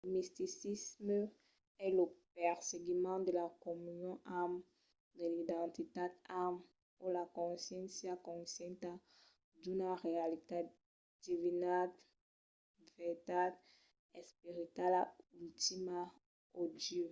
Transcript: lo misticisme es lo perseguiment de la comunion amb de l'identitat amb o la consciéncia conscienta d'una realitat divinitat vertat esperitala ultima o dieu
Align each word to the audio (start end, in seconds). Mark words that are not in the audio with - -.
lo 0.00 0.06
misticisme 0.16 1.18
es 1.84 1.90
lo 1.98 2.04
perseguiment 2.36 3.20
de 3.26 3.32
la 3.40 3.46
comunion 3.64 4.16
amb 4.42 4.54
de 5.18 5.24
l'identitat 5.32 6.12
amb 6.44 6.56
o 7.02 7.04
la 7.16 7.24
consciéncia 7.38 8.12
conscienta 8.28 8.90
d'una 9.62 9.90
realitat 10.06 10.66
divinitat 11.24 11.90
vertat 12.98 13.52
esperitala 14.20 15.00
ultima 15.44 15.98
o 16.58 16.62
dieu 16.80 17.08